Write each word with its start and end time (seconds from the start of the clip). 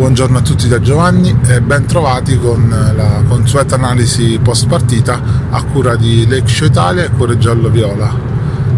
Buongiorno 0.00 0.38
a 0.38 0.40
tutti 0.40 0.66
da 0.66 0.80
Giovanni 0.80 1.38
e 1.44 1.60
ben 1.60 1.84
trovati 1.84 2.38
con 2.38 2.70
la 2.70 3.22
consueta 3.28 3.74
analisi 3.74 4.40
post 4.42 4.66
partita 4.66 5.20
a 5.50 5.62
cura 5.62 5.94
di 5.94 6.26
Show 6.46 6.68
Italia 6.68 7.04
e 7.04 7.10
Cuore 7.10 7.36
Giallo 7.36 7.68
Viola. 7.68 8.10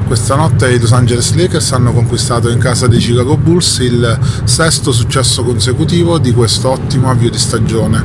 Questa 0.05 0.35
notte 0.35 0.73
i 0.73 0.81
Los 0.81 0.91
Angeles 0.91 1.33
Lakers 1.35 1.71
hanno 1.71 1.93
conquistato 1.93 2.49
in 2.49 2.59
casa 2.59 2.89
dei 2.89 2.99
Chicago 2.99 3.37
Bulls 3.37 3.79
il 3.79 4.19
sesto 4.43 4.91
successo 4.91 5.45
consecutivo 5.45 6.19
di 6.19 6.33
questo 6.33 6.71
ottimo 6.71 7.09
avvio 7.09 7.31
di 7.31 7.39
stagione. 7.39 8.05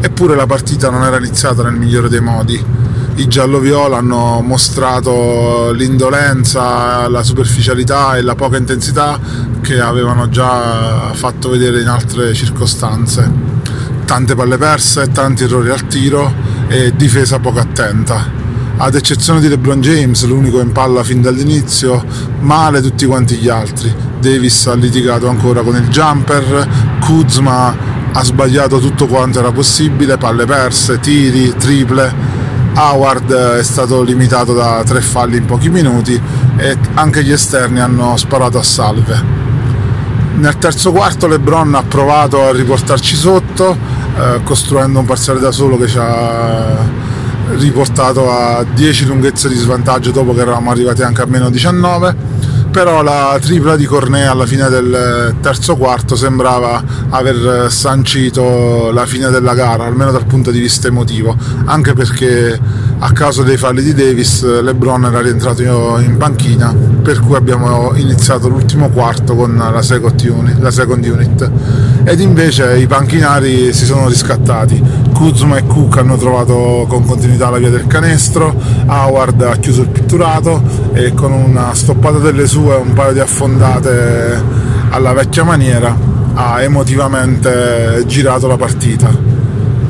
Eppure 0.00 0.34
la 0.34 0.46
partita 0.46 0.88
non 0.88 1.02
era 1.02 1.18
iniziata 1.18 1.62
nel 1.62 1.74
migliore 1.74 2.08
dei 2.08 2.22
modi 2.22 2.64
i 3.16 3.28
giallo-viola 3.28 3.96
hanno 3.96 4.42
mostrato 4.42 5.70
l'indolenza, 5.72 7.08
la 7.08 7.22
superficialità 7.22 8.16
e 8.16 8.22
la 8.22 8.34
poca 8.34 8.58
intensità 8.58 9.18
che 9.62 9.80
avevano 9.80 10.28
già 10.28 11.12
fatto 11.14 11.48
vedere 11.48 11.80
in 11.80 11.88
altre 11.88 12.34
circostanze. 12.34 13.54
Tante 14.04 14.34
palle 14.34 14.58
perse, 14.58 15.10
tanti 15.12 15.44
errori 15.44 15.70
al 15.70 15.86
tiro 15.86 16.32
e 16.68 16.92
difesa 16.94 17.38
poco 17.38 17.58
attenta. 17.58 18.44
Ad 18.76 18.94
eccezione 18.94 19.40
di 19.40 19.48
LeBron 19.48 19.80
James, 19.80 20.22
l'unico 20.26 20.60
in 20.60 20.72
palla 20.72 21.02
fin 21.02 21.22
dall'inizio, 21.22 22.04
male 22.40 22.82
tutti 22.82 23.06
quanti 23.06 23.36
gli 23.36 23.48
altri. 23.48 23.92
Davis 24.20 24.66
ha 24.66 24.74
litigato 24.74 25.26
ancora 25.28 25.62
con 25.62 25.74
il 25.74 25.88
jumper, 25.88 26.68
Kuzma 27.00 27.74
ha 28.12 28.22
sbagliato 28.22 28.78
tutto 28.78 29.06
quanto 29.06 29.38
era 29.38 29.52
possibile, 29.52 30.18
palle 30.18 30.44
perse, 30.44 31.00
tiri, 31.00 31.54
triple 31.56 32.35
Howard 32.76 33.32
è 33.32 33.62
stato 33.62 34.02
limitato 34.02 34.52
da 34.52 34.82
tre 34.84 35.00
falli 35.00 35.38
in 35.38 35.46
pochi 35.46 35.70
minuti 35.70 36.20
e 36.56 36.76
anche 36.94 37.24
gli 37.24 37.32
esterni 37.32 37.80
hanno 37.80 38.16
sparato 38.16 38.58
a 38.58 38.62
salve. 38.62 39.44
Nel 40.34 40.58
terzo 40.58 40.92
quarto 40.92 41.26
Lebron 41.26 41.74
ha 41.74 41.82
provato 41.82 42.46
a 42.46 42.52
riportarci 42.52 43.16
sotto, 43.16 43.76
eh, 44.18 44.42
costruendo 44.42 44.98
un 44.98 45.06
parziale 45.06 45.40
da 45.40 45.50
solo 45.52 45.78
che 45.78 45.88
ci 45.88 45.96
ha 45.98 47.04
riportato 47.56 48.30
a 48.30 48.62
10 48.62 49.06
lunghezze 49.06 49.48
di 49.48 49.54
svantaggio 49.54 50.10
dopo 50.10 50.34
che 50.34 50.40
eravamo 50.40 50.70
arrivati 50.70 51.02
anche 51.02 51.22
a 51.22 51.26
meno 51.26 51.48
19 51.48 52.35
però 52.76 53.00
la 53.00 53.38
tripla 53.40 53.74
di 53.74 53.86
Cornea 53.86 54.32
alla 54.32 54.44
fine 54.44 54.68
del 54.68 55.36
terzo 55.40 55.76
quarto 55.76 56.14
sembrava 56.14 56.84
aver 57.08 57.72
sancito 57.72 58.90
la 58.92 59.06
fine 59.06 59.30
della 59.30 59.54
gara, 59.54 59.84
almeno 59.84 60.10
dal 60.10 60.26
punto 60.26 60.50
di 60.50 60.60
vista 60.60 60.86
emotivo, 60.86 61.34
anche 61.64 61.94
perché 61.94 62.60
a 62.98 63.12
causa 63.12 63.42
dei 63.44 63.56
falli 63.56 63.82
di 63.82 63.94
Davis 63.94 64.44
LeBron 64.60 65.06
era 65.06 65.22
rientrato 65.22 65.62
in 65.62 66.18
panchina, 66.18 66.74
per 67.00 67.20
cui 67.20 67.34
abbiamo 67.34 67.92
iniziato 67.94 68.46
l'ultimo 68.46 68.90
quarto 68.90 69.34
con 69.34 69.56
la 69.56 69.80
second 69.80 70.20
unit, 70.20 70.58
la 70.60 70.70
second 70.70 71.02
unit. 71.02 71.50
ed 72.04 72.20
invece 72.20 72.76
i 72.76 72.86
panchinari 72.86 73.72
si 73.72 73.86
sono 73.86 74.06
riscattati. 74.06 75.05
Kuzma 75.16 75.56
e 75.56 75.66
Cook 75.66 75.96
hanno 75.96 76.18
trovato 76.18 76.84
con 76.86 77.06
continuità 77.06 77.48
la 77.48 77.56
via 77.56 77.70
del 77.70 77.86
canestro, 77.86 78.54
Howard 78.86 79.40
ha 79.40 79.56
chiuso 79.56 79.80
il 79.80 79.88
pitturato 79.88 80.62
e 80.92 81.14
con 81.14 81.32
una 81.32 81.72
stoppata 81.72 82.18
delle 82.18 82.46
sue 82.46 82.74
e 82.74 82.78
un 82.80 82.92
paio 82.92 83.14
di 83.14 83.20
affondate 83.20 84.42
alla 84.90 85.14
vecchia 85.14 85.42
maniera 85.42 85.96
ha 86.34 86.60
emotivamente 86.60 88.04
girato 88.06 88.46
la 88.46 88.58
partita. 88.58 89.08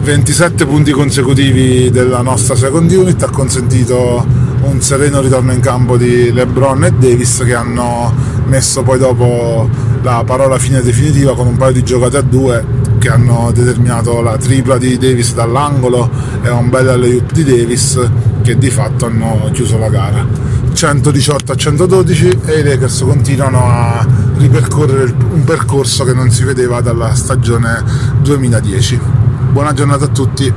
27 0.02 0.64
punti 0.64 0.92
consecutivi 0.92 1.91
della 1.91 2.20
nostra 2.20 2.54
second 2.54 2.88
unit 2.88 3.20
ha 3.24 3.30
consentito 3.30 4.24
un 4.60 4.80
sereno 4.80 5.20
ritorno 5.20 5.50
in 5.52 5.58
campo 5.58 5.97
di 5.97 6.32
LeBron 6.32 6.84
e 6.84 6.93
Davis 6.93 7.43
che 7.44 7.54
hanno 7.54 8.14
messo 8.47 8.84
poi 8.84 9.00
dopo 9.00 9.69
la 10.03 10.22
parola 10.25 10.56
fine 10.56 10.82
definitiva 10.82 11.34
con 11.34 11.48
un 11.48 11.56
paio 11.56 11.72
di 11.72 11.82
giocate 11.82 12.16
a 12.16 12.22
due 12.22 12.64
che 13.06 13.12
hanno 13.12 13.53
determinato 13.53 14.21
la 14.21 14.37
tripla 14.37 14.78
di 14.78 14.99
Davis 14.99 15.33
dall'angolo 15.33 16.11
e 16.43 16.50
un 16.50 16.69
bel 16.69 16.89
alley 16.89 17.22
di 17.33 17.44
Davis 17.44 18.00
che 18.43 18.59
di 18.59 18.69
fatto 18.69 19.06
hanno 19.06 19.49
chiuso 19.53 19.78
la 19.78 19.89
gara. 19.89 20.27
118 20.72 21.53
a 21.53 21.55
112 21.55 22.39
e 22.47 22.59
i 22.59 22.62
Lakers 22.65 23.00
continuano 23.00 23.65
a 23.65 24.05
ripercorrere 24.39 25.15
un 25.31 25.44
percorso 25.44 26.03
che 26.05 26.15
non 26.15 26.31
si 26.31 26.43
vedeva 26.43 26.81
dalla 26.81 27.15
stagione 27.15 27.83
2010 28.22 29.00
buona 29.53 29.73
giornata 29.73 30.06
a 30.06 30.09
tutti. 30.09 30.53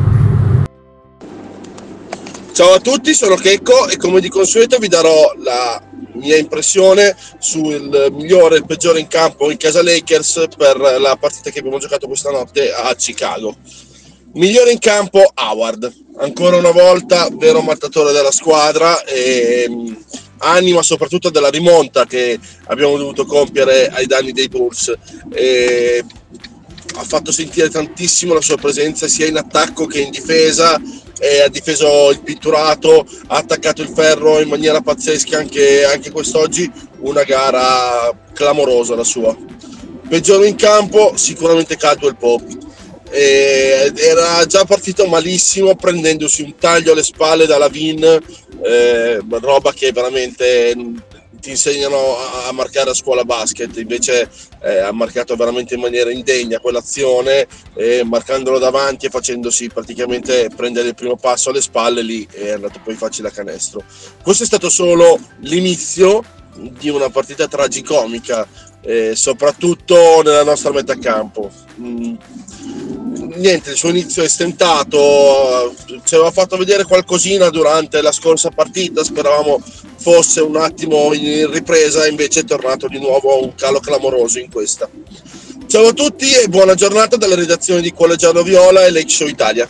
Ciao 2.51 2.73
a 2.73 2.79
tutti, 2.79 3.13
sono 3.13 3.35
Checco 3.35 3.87
e 3.87 3.97
come 3.97 4.19
di 4.19 4.29
consueto 4.29 4.79
vi 4.79 4.87
darò 4.87 5.33
la 5.43 5.88
mia 6.19 6.37
impressione 6.37 7.15
sul 7.39 8.09
migliore 8.11 8.55
e 8.55 8.57
il 8.59 8.65
peggiore 8.65 8.99
in 8.99 9.07
campo 9.07 9.49
in 9.49 9.57
casa 9.57 9.81
Lakers 9.81 10.47
per 10.55 10.77
la 10.77 11.17
partita 11.19 11.49
che 11.49 11.59
abbiamo 11.59 11.79
giocato 11.79 12.07
questa 12.07 12.31
notte 12.31 12.71
a 12.71 12.93
Chicago. 12.95 13.55
Migliore 14.33 14.71
in 14.71 14.79
campo 14.79 15.23
Howard, 15.33 15.91
ancora 16.19 16.57
una 16.57 16.71
volta 16.71 17.29
vero 17.31 17.61
mattatore 17.61 18.11
della 18.11 18.31
squadra 18.31 19.03
e 19.03 19.65
mm, 19.67 19.93
anima 20.39 20.83
soprattutto 20.83 21.31
della 21.31 21.49
rimonta 21.49 22.05
che 22.05 22.39
abbiamo 22.67 22.95
dovuto 22.97 23.25
compiere 23.25 23.87
ai 23.87 24.05
danni 24.05 24.31
dei 24.31 24.47
Bulls. 24.47 24.93
E 25.33 26.05
ha 26.95 27.03
fatto 27.03 27.31
sentire 27.31 27.69
tantissimo 27.69 28.33
la 28.33 28.41
sua 28.41 28.57
presenza 28.57 29.07
sia 29.07 29.25
in 29.25 29.37
attacco 29.37 29.85
che 29.85 30.01
in 30.01 30.11
difesa 30.11 30.79
e 31.19 31.41
ha 31.41 31.49
difeso 31.49 32.09
il 32.11 32.21
pitturato, 32.21 33.05
ha 33.27 33.37
attaccato 33.37 33.81
il 33.81 33.89
ferro 33.89 34.39
in 34.39 34.47
maniera 34.47 34.81
pazzesca 34.81 35.37
anche, 35.37 35.83
anche 35.83 36.11
quest'oggi, 36.11 36.71
una 36.99 37.23
gara 37.23 38.11
clamorosa 38.33 38.95
la 38.95 39.03
sua. 39.03 39.35
Peggiore 40.07 40.47
in 40.47 40.55
campo, 40.55 41.13
sicuramente 41.15 41.77
Caldwell 41.77 42.15
Pope. 42.17 42.57
E 43.11 43.91
era 43.95 44.45
già 44.45 44.65
partito 44.65 45.07
malissimo 45.07 45.75
prendendosi 45.75 46.43
un 46.43 46.55
taglio 46.55 46.93
alle 46.93 47.03
spalle 47.03 47.47
dalla 47.47 47.67
Vin, 47.67 48.03
eh, 48.03 49.19
roba 49.29 49.73
che 49.73 49.91
veramente 49.91 50.75
ti 51.39 51.51
insegnano 51.51 52.17
a, 52.47 52.51
marcare 52.51 52.89
a 52.89 52.93
scuola 52.93 53.23
basket, 53.23 53.75
invece 53.77 54.29
eh, 54.61 54.79
ha 54.79 54.91
marcato 54.91 55.35
veramente 55.35 55.75
in 55.75 55.81
maniera 55.81 56.11
indegna 56.11 56.59
quell'azione, 56.59 57.47
eh, 57.75 58.03
marcandolo 58.03 58.59
davanti 58.59 59.05
e 59.05 59.09
facendosi 59.09 59.69
praticamente 59.69 60.49
prendere 60.55 60.89
il 60.89 60.95
primo 60.95 61.15
passo 61.15 61.49
alle 61.49 61.61
spalle, 61.61 62.01
lì 62.01 62.27
è 62.31 62.51
andato 62.51 62.79
poi 62.83 62.95
facile 62.95 63.29
a 63.29 63.31
canestro. 63.31 63.83
Questo 64.21 64.43
è 64.43 64.45
stato 64.45 64.69
solo 64.69 65.19
l'inizio 65.41 66.23
di 66.55 66.89
una 66.89 67.09
partita 67.09 67.47
tragicomica, 67.47 68.47
eh, 68.81 69.15
soprattutto 69.15 70.21
nella 70.23 70.43
nostra 70.43 70.71
metà 70.71 70.97
campo. 70.97 71.51
Mm 71.79 72.15
niente, 73.35 73.71
il 73.71 73.77
suo 73.77 73.89
inizio 73.89 74.23
è 74.23 74.27
stentato, 74.27 75.73
ci 76.03 76.15
aveva 76.15 76.31
fatto 76.31 76.57
vedere 76.57 76.83
qualcosina 76.83 77.49
durante 77.49 78.01
la 78.01 78.11
scorsa 78.11 78.49
partita, 78.49 79.03
speravamo 79.03 79.61
fosse 79.99 80.39
un 80.41 80.55
attimo 80.55 81.13
in 81.13 81.51
ripresa, 81.51 82.07
invece 82.07 82.41
è 82.41 82.43
tornato 82.45 82.87
di 82.87 82.99
nuovo 82.99 83.43
un 83.43 83.53
calo 83.53 83.79
clamoroso 83.79 84.39
in 84.39 84.49
questa. 84.49 84.89
Ciao 85.67 85.87
a 85.87 85.93
tutti 85.93 86.33
e 86.33 86.47
buona 86.47 86.73
giornata 86.73 87.17
dalla 87.17 87.35
redazione 87.35 87.81
di 87.81 87.93
Collegiano 87.93 88.41
Viola 88.41 88.85
e 88.85 88.91
Lake 88.91 89.09
Show 89.09 89.27
Italia. 89.27 89.67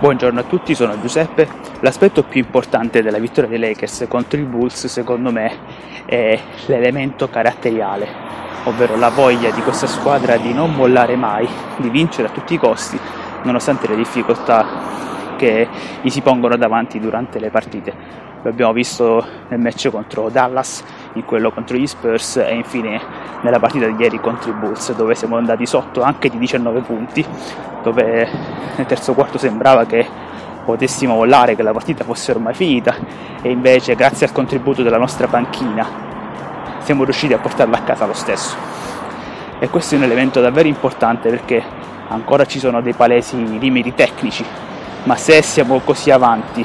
Buongiorno 0.00 0.40
a 0.40 0.44
tutti, 0.44 0.74
sono 0.74 1.00
Giuseppe. 1.00 1.48
L'aspetto 1.80 2.22
più 2.22 2.40
importante 2.40 3.02
della 3.02 3.18
vittoria 3.18 3.50
dei 3.50 3.58
Lakers 3.58 4.04
contro 4.08 4.38
i 4.38 4.44
Bulls, 4.44 4.86
secondo 4.86 5.32
me, 5.32 6.04
è 6.06 6.38
l'elemento 6.66 7.28
caratteriale 7.28 8.28
ovvero 8.64 8.96
la 8.96 9.08
voglia 9.08 9.50
di 9.50 9.62
questa 9.62 9.86
squadra 9.86 10.36
di 10.36 10.52
non 10.52 10.74
mollare 10.74 11.16
mai, 11.16 11.48
di 11.78 11.88
vincere 11.88 12.28
a 12.28 12.30
tutti 12.30 12.54
i 12.54 12.58
costi, 12.58 12.98
nonostante 13.44 13.88
le 13.88 13.96
difficoltà 13.96 15.08
che 15.40 15.66
gli 16.02 16.10
si 16.10 16.20
pongono 16.20 16.56
davanti 16.56 17.00
durante 17.00 17.38
le 17.38 17.48
partite. 17.48 17.92
Lo 18.42 18.50
abbiamo 18.50 18.74
visto 18.74 19.24
nel 19.48 19.58
match 19.58 19.88
contro 19.90 20.28
Dallas, 20.28 20.84
in 21.14 21.24
quello 21.24 21.50
contro 21.50 21.78
gli 21.78 21.86
Spurs 21.86 22.36
e 22.36 22.54
infine 22.54 23.00
nella 23.40 23.58
partita 23.58 23.86
di 23.86 23.94
ieri 23.98 24.20
contro 24.20 24.50
i 24.50 24.52
Bulls, 24.52 24.94
dove 24.94 25.14
siamo 25.14 25.38
andati 25.38 25.64
sotto 25.64 26.02
anche 26.02 26.28
di 26.28 26.38
19 26.38 26.80
punti, 26.80 27.24
dove 27.82 28.28
nel 28.76 28.86
terzo 28.86 29.14
quarto 29.14 29.38
sembrava 29.38 29.86
che 29.86 30.06
potessimo 30.64 31.14
mollare, 31.14 31.56
che 31.56 31.62
la 31.62 31.72
partita 31.72 32.04
fosse 32.04 32.32
ormai 32.32 32.52
finita 32.52 32.94
e 33.40 33.50
invece 33.50 33.94
grazie 33.94 34.26
al 34.26 34.32
contributo 34.32 34.82
della 34.82 34.98
nostra 34.98 35.26
panchina 35.26 35.86
siamo 36.80 37.04
riusciti 37.04 37.32
a 37.32 37.38
portarla 37.38 37.78
a 37.78 37.82
casa 37.82 38.04
lo 38.04 38.12
stesso. 38.12 38.56
E 39.58 39.68
questo 39.70 39.94
è 39.94 39.98
un 39.98 40.04
elemento 40.04 40.40
davvero 40.40 40.68
importante 40.68 41.30
perché 41.30 41.62
ancora 42.08 42.44
ci 42.44 42.58
sono 42.58 42.80
dei 42.80 42.92
palesi 42.92 43.58
limiti 43.58 43.94
tecnici, 43.94 44.44
ma 45.04 45.16
se 45.16 45.42
siamo 45.42 45.80
così 45.80 46.10
avanti 46.10 46.64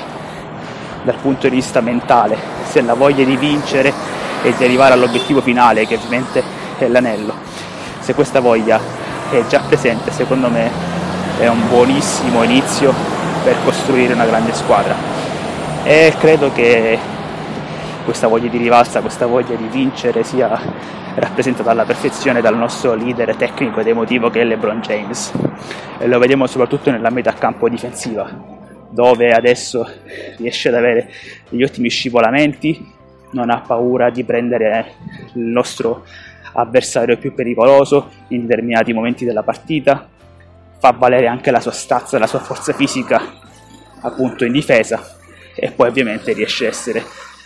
dal 1.03 1.15
punto 1.21 1.47
di 1.47 1.55
vista 1.55 1.81
mentale, 1.81 2.37
se 2.67 2.81
la 2.81 2.93
voglia 2.93 3.23
di 3.23 3.37
vincere 3.37 3.93
e 4.41 4.53
di 4.57 4.63
arrivare 4.63 4.93
all'obiettivo 4.93 5.41
finale, 5.41 5.85
che 5.85 5.95
ovviamente 5.95 6.43
è 6.77 6.87
l'anello, 6.87 7.33
se 7.99 8.13
questa 8.13 8.39
voglia 8.39 8.79
è 9.29 9.43
già 9.47 9.61
presente, 9.67 10.11
secondo 10.11 10.49
me 10.49 10.69
è 11.39 11.47
un 11.47 11.67
buonissimo 11.67 12.43
inizio 12.43 12.93
per 13.43 13.55
costruire 13.63 14.13
una 14.13 14.25
grande 14.25 14.53
squadra. 14.53 14.95
E 15.83 16.13
credo 16.19 16.51
che 16.51 16.97
questa 18.05 18.27
voglia 18.27 18.49
di 18.49 18.57
rivalsa, 18.57 19.01
questa 19.01 19.25
voglia 19.25 19.55
di 19.55 19.67
vincere 19.67 20.23
sia 20.23 20.57
rappresentata 21.15 21.71
alla 21.71 21.85
perfezione 21.85 22.39
dal 22.39 22.55
nostro 22.55 22.93
leader 22.93 23.35
tecnico 23.35 23.79
ed 23.79 23.87
emotivo 23.87 24.29
che 24.29 24.41
è 24.41 24.43
LeBron 24.45 24.79
James. 24.79 25.33
E 25.97 26.07
lo 26.07 26.19
vediamo 26.19 26.45
soprattutto 26.45 26.91
nella 26.91 27.09
metà 27.09 27.33
campo 27.33 27.67
difensiva, 27.67 28.29
dove 28.89 29.33
adesso 29.33 29.89
riesce 30.37 30.69
ad 30.69 30.75
avere 30.75 31.09
degli 31.49 31.63
ottimi 31.63 31.89
scivolamenti, 31.89 32.93
non 33.31 33.49
ha 33.49 33.59
paura 33.61 34.11
di 34.11 34.23
prendere 34.23 34.93
il 35.33 35.41
nostro 35.41 36.05
avversario 36.53 37.17
più 37.17 37.33
pericoloso 37.33 38.11
in 38.29 38.45
determinati 38.45 38.93
momenti 38.93 39.25
della 39.25 39.43
partita, 39.43 40.07
fa 40.77 40.91
valere 40.91 41.27
anche 41.27 41.49
la 41.49 41.59
sua 41.59 41.71
stazza, 41.71 42.19
la 42.19 42.27
sua 42.27 42.39
forza 42.39 42.71
fisica 42.71 43.19
appunto 44.01 44.45
in 44.45 44.51
difesa 44.51 45.03
e 45.55 45.71
poi 45.71 45.87
ovviamente 45.87 46.33
riesce 46.33 46.65
a 46.65 46.69
essere 46.69 47.03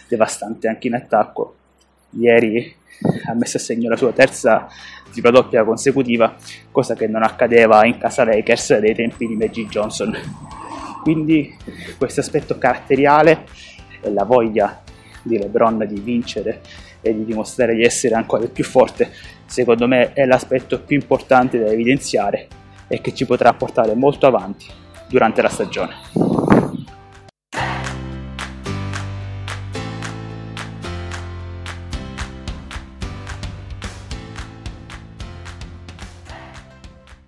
devastante 0.09 0.67
anche 0.67 0.87
in 0.87 0.95
attacco. 0.95 1.55
Ieri 2.11 2.75
ha 3.27 3.33
messo 3.33 3.57
a 3.57 3.59
segno 3.59 3.87
la 3.87 3.95
sua 3.95 4.11
terza 4.11 4.67
tripla 5.11 5.31
doppia 5.31 5.63
consecutiva, 5.63 6.35
cosa 6.71 6.95
che 6.95 7.07
non 7.07 7.23
accadeva 7.23 7.85
in 7.85 7.97
casa 7.97 8.25
Lakers 8.25 8.77
dei 8.79 8.93
tempi 8.93 9.27
di 9.27 9.35
Magic 9.35 9.69
Johnson. 9.69 10.15
Quindi 11.01 11.55
questo 11.97 12.19
aspetto 12.19 12.57
caratteriale 12.57 13.45
e 14.01 14.11
la 14.11 14.23
voglia 14.23 14.81
di 15.21 15.37
LeBron 15.37 15.85
di 15.87 15.99
vincere 15.99 16.61
e 17.01 17.13
di 17.13 17.23
dimostrare 17.23 17.75
di 17.75 17.83
essere 17.83 18.15
ancora 18.15 18.45
più 18.47 18.63
forte, 18.63 19.11
secondo 19.45 19.87
me 19.87 20.13
è 20.13 20.25
l'aspetto 20.25 20.79
più 20.81 20.97
importante 20.97 21.59
da 21.59 21.71
evidenziare 21.71 22.47
e 22.87 22.99
che 23.01 23.13
ci 23.13 23.25
potrà 23.25 23.53
portare 23.53 23.93
molto 23.93 24.27
avanti 24.27 24.67
durante 25.07 25.41
la 25.41 25.49
stagione. 25.49 26.28